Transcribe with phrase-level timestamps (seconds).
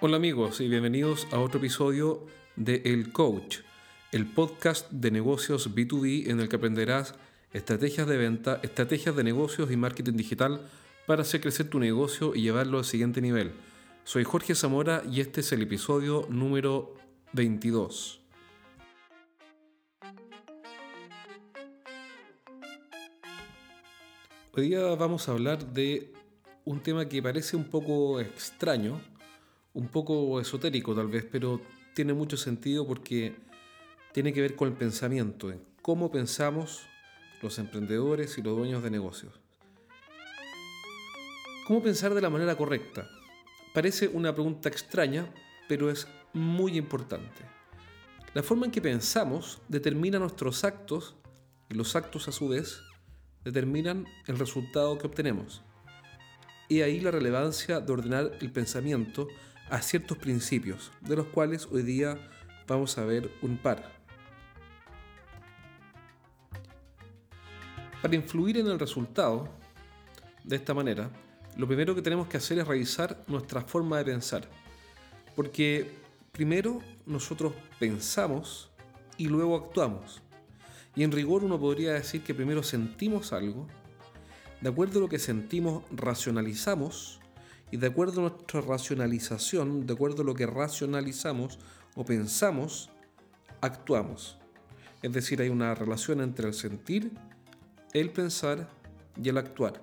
[0.00, 2.24] Hola amigos y bienvenidos a otro episodio
[2.54, 3.58] de El Coach,
[4.12, 7.16] el podcast de negocios B2B en el que aprenderás
[7.52, 10.60] estrategias de venta, estrategias de negocios y marketing digital
[11.08, 13.50] para hacer crecer tu negocio y llevarlo al siguiente nivel.
[14.04, 16.94] Soy Jorge Zamora y este es el episodio número
[17.32, 18.20] 22.
[24.52, 26.12] Hoy día vamos a hablar de
[26.64, 29.00] un tema que parece un poco extraño,
[29.74, 31.60] un poco esotérico tal vez, pero
[31.94, 33.36] tiene mucho sentido porque
[34.12, 36.82] tiene que ver con el pensamiento, en cómo pensamos
[37.42, 39.32] los emprendedores y los dueños de negocios.
[41.66, 43.08] ¿Cómo pensar de la manera correcta?
[43.74, 45.32] Parece una pregunta extraña,
[45.68, 47.44] pero es muy importante.
[48.34, 51.16] La forma en que pensamos determina nuestros actos
[51.68, 52.80] y los actos a su vez
[53.44, 55.62] determinan el resultado que obtenemos.
[56.68, 59.28] Y ahí la relevancia de ordenar el pensamiento
[59.70, 62.18] a ciertos principios, de los cuales hoy día
[62.66, 63.90] vamos a ver un par.
[68.02, 69.48] Para influir en el resultado,
[70.44, 71.10] de esta manera,
[71.56, 74.48] lo primero que tenemos que hacer es revisar nuestra forma de pensar.
[75.34, 75.90] Porque
[76.32, 78.70] primero nosotros pensamos
[79.16, 80.22] y luego actuamos.
[80.94, 83.66] Y en rigor uno podría decir que primero sentimos algo,
[84.60, 87.20] de acuerdo a lo que sentimos racionalizamos
[87.70, 91.58] y de acuerdo a nuestra racionalización, de acuerdo a lo que racionalizamos
[91.94, 92.90] o pensamos,
[93.60, 94.38] actuamos.
[95.02, 97.12] Es decir, hay una relación entre el sentir,
[97.92, 98.68] el pensar
[99.22, 99.82] y el actuar.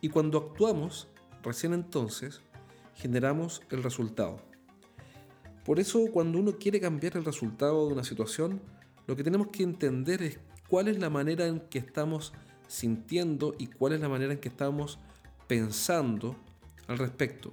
[0.00, 1.08] Y cuando actuamos,
[1.42, 2.40] recién entonces,
[2.94, 4.38] generamos el resultado.
[5.64, 8.60] Por eso cuando uno quiere cambiar el resultado de una situación,
[9.06, 12.32] lo que tenemos que entender es cuál es la manera en que estamos
[12.68, 14.98] sintiendo y cuál es la manera en que estamos
[15.46, 16.36] pensando
[16.86, 17.52] al respecto.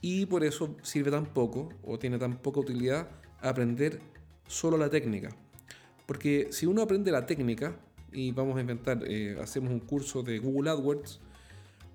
[0.00, 3.08] Y por eso sirve tan poco o tiene tan poca utilidad
[3.40, 4.00] aprender
[4.46, 5.30] solo la técnica.
[6.06, 7.76] Porque si uno aprende la técnica,
[8.12, 11.20] y vamos a inventar, eh, hacemos un curso de Google AdWords,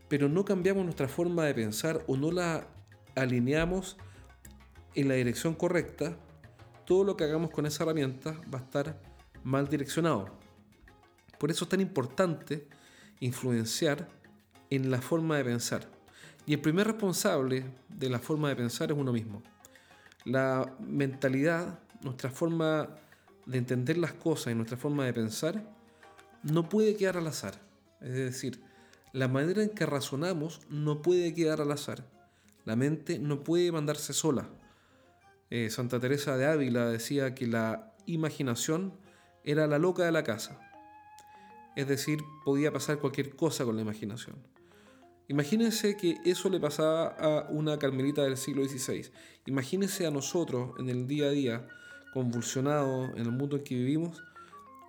[0.08, 2.68] pero no cambiamos nuestra forma de pensar o no la
[3.16, 3.98] alineamos
[4.94, 6.18] en la dirección correcta,
[6.86, 9.02] todo lo que hagamos con esa herramienta va a estar
[9.44, 10.28] mal direccionado.
[11.40, 12.68] Por eso es tan importante
[13.19, 14.08] influenciar
[14.69, 15.94] en la forma de pensar.
[16.45, 19.41] Y el primer responsable de la forma de pensar es uno mismo.
[20.25, 22.89] La mentalidad, nuestra forma
[23.45, 25.63] de entender las cosas y nuestra forma de pensar
[26.44, 27.56] no puede quedar al azar.
[28.01, 28.61] Es decir,
[29.13, 32.06] la manera en que razonamos no puede quedar al azar.
[32.66, 34.50] La mente no puede mandarse sola.
[35.50, 38.94] Eh, Santa Teresa de Ávila decía que la imaginación
[39.44, 40.59] era la loca de la casa.
[41.75, 44.35] Es decir, podía pasar cualquier cosa con la imaginación.
[45.28, 49.09] Imagínense que eso le pasaba a una carmelita del siglo XVI.
[49.47, 51.68] Imagínense a nosotros en el día a día,
[52.13, 54.24] convulsionados en el mundo en que vivimos,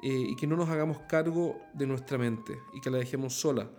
[0.03, 3.71] eh, y que no nos hagamos cargo de nuestra mente y que la dejemos sola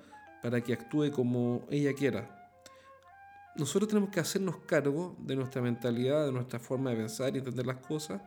[0.41, 2.51] para que actúe como ella quiera,
[3.55, 7.65] nosotros tenemos que hacernos cargo de nuestra mentalidad, de nuestra forma de pensar y entender
[7.65, 8.21] las cosas,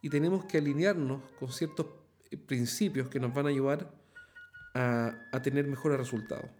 [0.00, 1.86] y tenemos que alinearnos con ciertos
[2.30, 3.90] eh, principios que nos van a ayudar
[4.74, 6.50] a, a tener mejores resultados.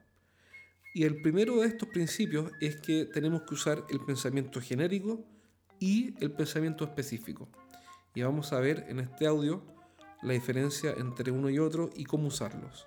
[0.97, 5.25] Y el primero de estos principios es que tenemos que usar el pensamiento genérico
[5.81, 7.49] y el pensamiento específico.
[8.15, 9.67] Y vamos a ver en este audio
[10.23, 12.87] la diferencia entre uno y otro y cómo usarlos.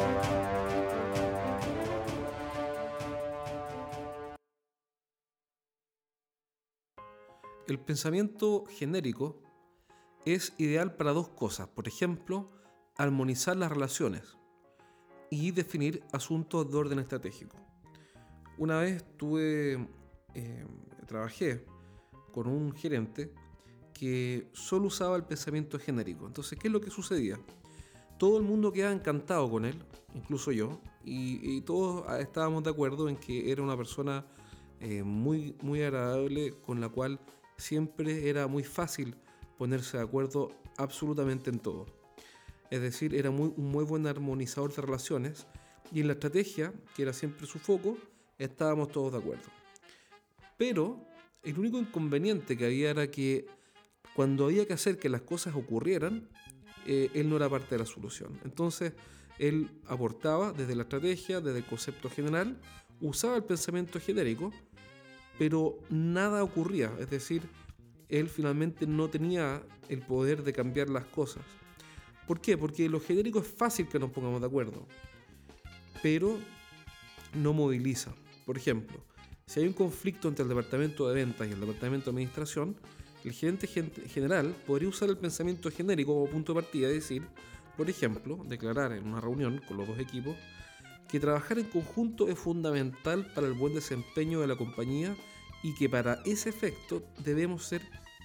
[7.71, 9.41] El pensamiento genérico
[10.25, 11.69] es ideal para dos cosas.
[11.69, 12.51] Por ejemplo,
[12.97, 14.35] armonizar las relaciones
[15.29, 17.55] y definir asuntos de orden estratégico.
[18.57, 19.87] Una vez tuve,
[20.33, 20.65] eh,
[21.07, 21.65] trabajé
[22.33, 23.33] con un gerente
[23.93, 26.27] que solo usaba el pensamiento genérico.
[26.27, 27.39] Entonces, ¿qué es lo que sucedía?
[28.17, 29.81] Todo el mundo quedaba encantado con él,
[30.13, 34.25] incluso yo, y, todos estábamos de acuerdo en que era una persona
[34.81, 37.17] eh, muy, muy agradable con la cual
[37.61, 39.15] siempre era muy fácil
[39.57, 41.85] ponerse de acuerdo absolutamente en todo.
[42.71, 45.45] Es decir, era muy, un muy buen armonizador de relaciones
[45.93, 47.97] y en la estrategia, que era siempre su foco,
[48.39, 49.49] estábamos todos de acuerdo.
[50.57, 51.05] Pero
[51.43, 53.47] El único inconveniente que había era que
[54.15, 56.29] cuando había que hacer que las cosas ocurrieran,
[56.85, 58.39] eh, él no era parte de la solución.
[58.43, 58.93] Entonces,
[59.39, 62.59] él aportaba desde la estrategia, desde el concepto general,
[62.99, 64.51] usaba el pensamiento genérico,
[65.41, 66.93] pero nada ocurría.
[66.99, 67.41] Es decir,
[68.09, 71.41] él finalmente no tenía el poder de cambiar las cosas.
[72.27, 72.59] ¿Por qué?
[72.59, 74.85] Porque lo genérico es fácil que nos pongamos de acuerdo,
[76.03, 76.37] pero
[77.33, 78.13] no moviliza.
[78.45, 79.03] Por ejemplo,
[79.47, 82.75] si hay un conflicto entre el departamento de ventas y el departamento de administración,
[83.23, 87.23] el gerente general podría usar el pensamiento genérico como punto de partida y decir,
[87.75, 90.37] por ejemplo, declarar en una reunión con los dos equipos
[91.09, 95.17] que trabajar en conjunto es fundamental para el buen desempeño de la compañía
[95.63, 97.81] y que para ese efecto debemos ser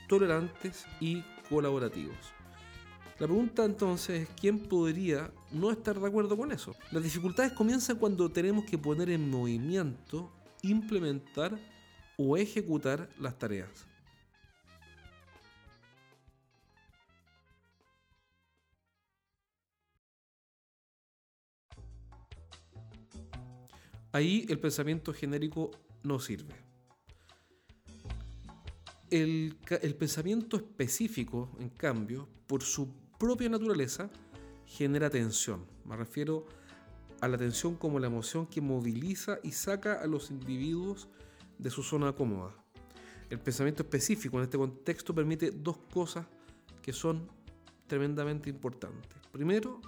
[0.09, 2.17] tolerantes y colaborativos.
[3.19, 6.75] La pregunta entonces es, ¿quién podría no estar de acuerdo con eso?
[6.93, 10.31] Las dificultades comienzan cuando tenemos que poner en movimiento,
[10.63, 11.59] implementar
[12.19, 13.87] o ejecutar las tareas.
[24.13, 25.71] Ahí el pensamiento genérico
[26.03, 26.76] no sirve.
[29.11, 29.57] El,
[29.99, 32.89] pensamiento específico, en cambio, por su
[33.19, 34.11] propia naturaleza,
[34.67, 35.65] genera tensión.
[35.85, 36.47] Me refiero
[37.21, 41.09] a la tensión como la emoción que moviliza y saca a los individuos
[41.59, 42.53] de su zona cómoda.
[43.31, 46.27] El pensamiento específico en este contexto permite dos cosas
[46.83, 47.29] que son
[47.87, 49.19] tremendamente importantes.
[49.31, 49.81] Primero,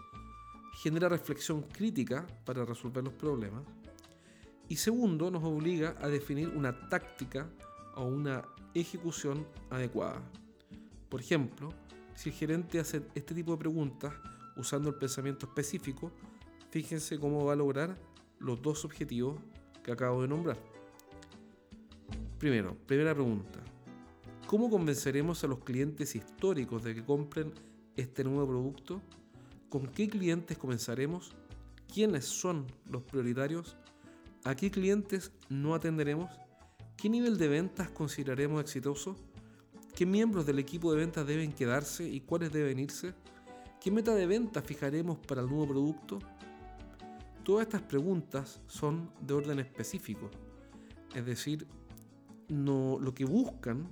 [0.83, 3.65] genera reflexión crítica para resolver los problemas.
[4.69, 7.51] Y segundo, nos obliga a definir una táctica
[7.97, 8.45] o una
[8.75, 10.23] ejecución adecuada.
[11.09, 11.71] Por ejemplo,
[12.15, 14.13] si el gerente hace este tipo de preguntas
[14.57, 16.13] usando el pensamiento específico,
[16.71, 17.97] fíjense cómo va a lograr
[18.39, 19.39] los dos objetivos
[19.83, 20.59] que acabo de nombrar.
[22.39, 23.59] Primero, primera pregunta.
[24.47, 27.53] ¿Cómo convenceremos a los clientes históricos de que compren
[27.97, 29.03] este nuevo producto?
[29.69, 31.33] ¿Con qué clientes comenzaremos?
[31.93, 33.77] ¿Quiénes son los prioritarios?
[34.45, 36.31] ¿A qué clientes no atenderemos?
[36.99, 39.15] ¿Qué nivel de ventas consideraremos exitoso?
[39.95, 43.15] ¿Qué miembros del equipo de ventas deben quedarse y cuáles deben irse?
[43.81, 46.19] ¿Qué meta de ventas fijaremos para el nuevo producto?
[47.45, 50.29] Todas estas preguntas son de orden específico,
[51.15, 51.69] es decir,
[52.49, 53.89] no, lo que buscan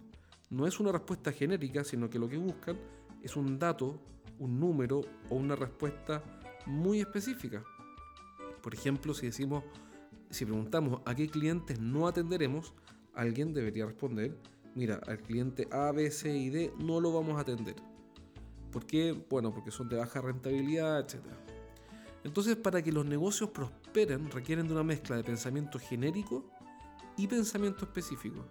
[0.51, 2.77] no es una respuesta genérica, sino que lo que buscan
[3.23, 4.01] es un dato,
[4.41, 6.25] un número o una respuesta
[6.67, 7.63] muy específica.
[8.61, 9.63] Por ejemplo, si decimos
[10.31, 12.75] si preguntamos a qué clientes no atenderemos,
[13.17, 14.37] alguien debería responder,
[14.75, 17.75] mira, al cliente A, B, C y D no lo vamos a atender.
[18.71, 19.13] ¿Por qué?
[19.29, 21.25] Bueno, porque son de baja rentabilidad, etc.
[22.23, 26.45] Entonces, para que los negocios prosperen, requieren de una mezcla de pensamiento genérico
[27.17, 28.45] y pensamiento específico.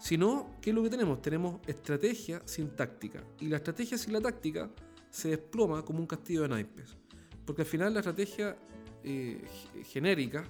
[0.00, 1.20] Si no, ¿qué es lo que tenemos?
[1.20, 3.22] Tenemos estrategia sin táctica.
[3.38, 4.70] Y la estrategia sin la táctica
[5.10, 6.96] se desploma como un castillo de naipes.
[7.44, 8.56] Porque al final la estrategia
[9.04, 9.44] eh,
[9.84, 10.44] genérica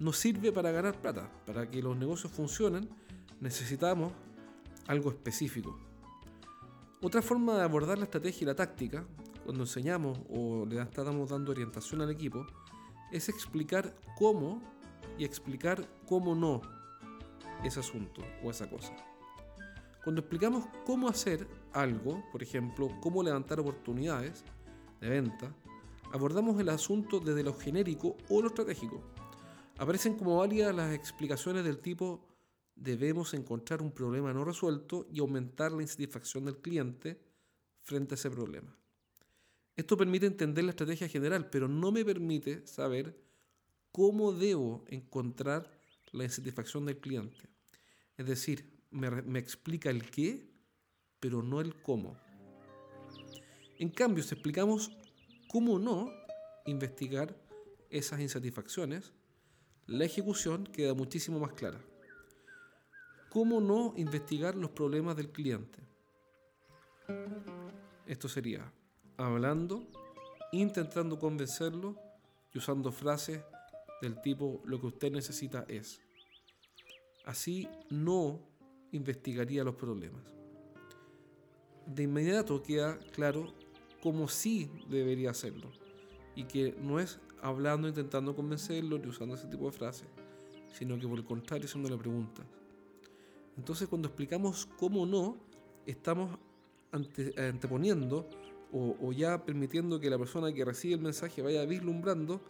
[0.00, 1.30] no sirve para ganar plata.
[1.46, 2.88] Para que los negocios funcionen
[3.40, 4.12] necesitamos
[4.86, 5.78] algo específico.
[7.02, 9.04] Otra forma de abordar la estrategia y la táctica,
[9.44, 12.46] cuando enseñamos o le estamos dando orientación al equipo,
[13.12, 14.60] es explicar cómo
[15.18, 16.60] y explicar cómo no
[17.62, 18.94] ese asunto o esa cosa.
[20.02, 24.44] Cuando explicamos cómo hacer algo, por ejemplo, cómo levantar oportunidades
[25.00, 25.54] de venta,
[26.12, 29.02] abordamos el asunto desde lo genérico o lo estratégico.
[29.80, 32.28] Aparecen como válidas las explicaciones del tipo
[32.74, 37.18] debemos encontrar un problema no resuelto y aumentar la insatisfacción del cliente
[37.80, 38.76] frente a ese problema.
[39.74, 43.18] Esto permite entender la estrategia general, pero no me permite saber
[43.90, 45.70] cómo debo encontrar
[46.12, 47.48] la insatisfacción del cliente.
[48.18, 50.46] Es decir, me, me explica el qué,
[51.20, 52.18] pero no el cómo.
[53.78, 54.90] En cambio, si explicamos
[55.48, 56.12] cómo no
[56.66, 57.34] investigar
[57.88, 59.14] esas insatisfacciones,
[59.90, 61.80] la ejecución queda muchísimo más clara.
[63.28, 65.80] ¿Cómo no investigar los problemas del cliente?
[68.06, 68.72] Esto sería
[69.16, 69.82] hablando,
[70.52, 71.96] intentando convencerlo
[72.54, 73.42] y usando frases
[74.00, 76.00] del tipo lo que usted necesita es.
[77.24, 78.40] Así no
[78.92, 80.22] investigaría los problemas.
[81.86, 83.52] De inmediato queda claro
[84.00, 85.72] como sí debería hacerlo.
[86.36, 90.06] Y que no es hablando, intentando convencerlo ni usando ese tipo de frases,
[90.72, 92.46] sino que por el contrario haciéndole preguntas.
[93.56, 95.36] Entonces cuando explicamos cómo no,
[95.86, 96.38] estamos
[96.92, 98.28] anteponiendo
[98.72, 102.40] o, ya permitiendo que la persona que recibe el mensaje vaya vislumbrando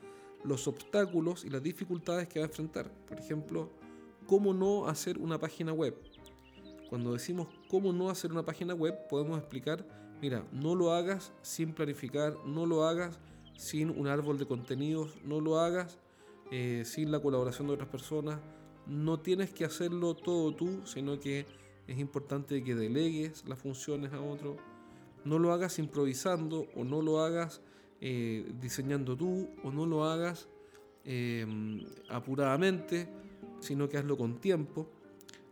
[0.45, 2.91] los obstáculos y las dificultades que va a enfrentar.
[3.07, 3.71] Por ejemplo,
[4.27, 5.97] cómo no hacer una página web.
[6.89, 9.87] Cuando decimos cómo no hacer una página web, podemos explicar,
[10.21, 13.19] mira, no lo hagas sin planificar, no lo hagas
[13.61, 15.99] sin un árbol de contenidos, no lo hagas
[16.51, 18.41] eh, sin la colaboración de otras personas.
[18.87, 21.45] No tienes que hacerlo todo tú, sino que
[21.87, 24.57] es importante que delegues las funciones a otro.
[25.27, 27.61] No lo hagas improvisando o no lo hagas
[28.01, 30.49] eh, diseñando tú o no lo hagas
[31.05, 33.11] em, apuradamente,
[33.61, 34.89] sino que hazlo con tiempo.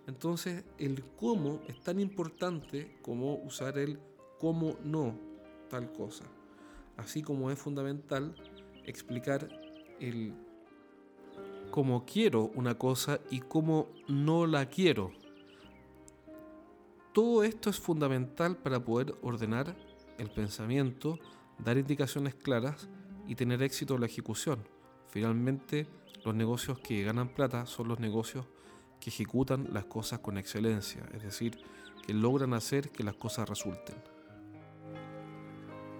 [0.06, 3.98] Entonces el cómo es tan importante como usar el
[4.38, 5.14] cómo no
[5.68, 6.24] tal cosa.
[6.98, 8.34] Así como es fundamental
[8.84, 9.48] explicar
[10.00, 10.34] el
[11.70, 15.12] cómo quiero una cosa y cómo no la quiero.
[17.12, 19.76] Todo esto es fundamental para poder ordenar
[20.18, 21.18] el pensamiento,
[21.58, 22.88] dar indicaciones claras
[23.26, 24.64] y tener éxito en la ejecución.
[25.08, 25.86] Finalmente,
[26.24, 28.46] los negocios que ganan plata son los negocios
[29.00, 31.58] que ejecutan las cosas con excelencia, es decir,
[32.06, 33.96] que logran hacer que las cosas resulten.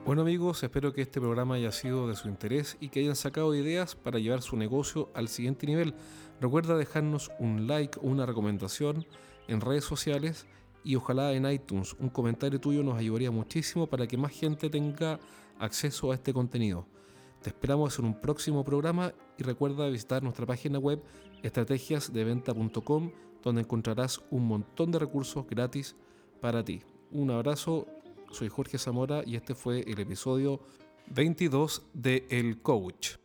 [0.09, 3.55] Bueno amigos, espero que este programa haya sido de su interés y que hayan sacado
[3.55, 5.93] ideas para llevar su negocio al siguiente nivel.
[6.41, 9.05] Recuerda dejarnos un like o una recomendación
[9.49, 10.47] en redes sociales
[10.83, 15.21] y ojalá en iTunes un comentario tuyo nos ayudaría muchísimo para que más gente tenga
[15.59, 16.87] acceso a este contenido.
[17.43, 21.03] Te esperamos en un próximo programa y recuerda visitar nuestra página web
[21.43, 23.11] estrategiasdeventa.com
[23.43, 25.97] donde encontrarás un montón de recursos gratis
[26.41, 26.81] para ti.
[27.11, 27.87] Un abrazo,
[28.31, 30.61] soy Jorge Zamora y este fue el episodio
[31.09, 33.17] 22 de El Coach.